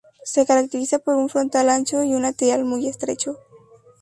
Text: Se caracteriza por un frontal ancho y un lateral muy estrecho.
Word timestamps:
Se 0.23 0.47
caracteriza 0.47 0.97
por 0.97 1.13
un 1.13 1.29
frontal 1.29 1.69
ancho 1.69 2.03
y 2.03 2.15
un 2.15 2.23
lateral 2.23 2.65
muy 2.65 2.87
estrecho. 2.87 3.37